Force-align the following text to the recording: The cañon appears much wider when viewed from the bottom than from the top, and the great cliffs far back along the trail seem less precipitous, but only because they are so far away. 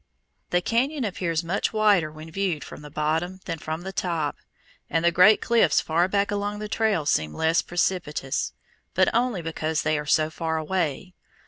The 0.49 0.63
cañon 0.63 1.07
appears 1.07 1.43
much 1.43 1.71
wider 1.73 2.11
when 2.11 2.31
viewed 2.31 2.63
from 2.63 2.81
the 2.81 2.89
bottom 2.89 3.39
than 3.45 3.59
from 3.59 3.81
the 3.83 3.93
top, 3.93 4.35
and 4.89 5.05
the 5.05 5.11
great 5.11 5.41
cliffs 5.41 5.79
far 5.79 6.07
back 6.07 6.31
along 6.31 6.57
the 6.57 6.67
trail 6.67 7.05
seem 7.05 7.35
less 7.35 7.61
precipitous, 7.61 8.51
but 8.95 9.13
only 9.13 9.43
because 9.43 9.83
they 9.83 9.99
are 9.99 10.07
so 10.07 10.31
far 10.31 10.57
away. 10.57 11.13